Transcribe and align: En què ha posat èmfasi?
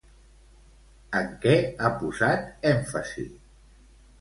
En 1.19 1.29
què 1.43 1.53
ha 1.81 1.91
posat 1.99 2.67
èmfasi? 2.71 3.29